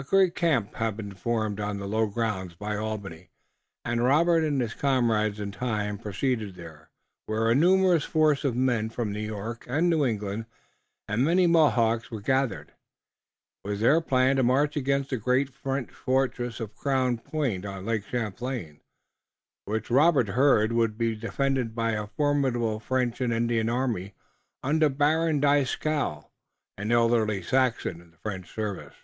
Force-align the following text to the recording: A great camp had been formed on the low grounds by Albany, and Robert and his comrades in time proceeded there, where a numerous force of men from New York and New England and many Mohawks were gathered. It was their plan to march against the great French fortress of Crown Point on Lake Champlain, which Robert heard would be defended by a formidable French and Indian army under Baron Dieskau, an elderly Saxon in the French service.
A 0.00 0.04
great 0.04 0.36
camp 0.36 0.76
had 0.76 0.96
been 0.96 1.14
formed 1.16 1.58
on 1.58 1.78
the 1.78 1.88
low 1.88 2.06
grounds 2.06 2.54
by 2.54 2.76
Albany, 2.76 3.30
and 3.84 4.00
Robert 4.04 4.44
and 4.44 4.60
his 4.60 4.72
comrades 4.74 5.40
in 5.40 5.50
time 5.50 5.98
proceeded 5.98 6.54
there, 6.54 6.90
where 7.26 7.50
a 7.50 7.54
numerous 7.56 8.04
force 8.04 8.44
of 8.44 8.54
men 8.54 8.90
from 8.90 9.10
New 9.10 9.18
York 9.18 9.64
and 9.68 9.90
New 9.90 10.06
England 10.06 10.46
and 11.08 11.24
many 11.24 11.48
Mohawks 11.48 12.12
were 12.12 12.20
gathered. 12.20 12.68
It 13.64 13.68
was 13.68 13.80
their 13.80 14.00
plan 14.00 14.36
to 14.36 14.44
march 14.44 14.76
against 14.76 15.10
the 15.10 15.16
great 15.16 15.50
French 15.50 15.90
fortress 15.90 16.60
of 16.60 16.76
Crown 16.76 17.18
Point 17.18 17.64
on 17.64 17.84
Lake 17.84 18.04
Champlain, 18.04 18.80
which 19.64 19.90
Robert 19.90 20.28
heard 20.28 20.70
would 20.72 20.96
be 20.96 21.16
defended 21.16 21.74
by 21.74 21.90
a 21.94 22.06
formidable 22.06 22.78
French 22.78 23.20
and 23.20 23.32
Indian 23.32 23.68
army 23.68 24.14
under 24.62 24.88
Baron 24.90 25.40
Dieskau, 25.40 26.30
an 26.76 26.92
elderly 26.92 27.42
Saxon 27.42 28.00
in 28.00 28.10
the 28.12 28.18
French 28.18 28.48
service. 28.54 28.94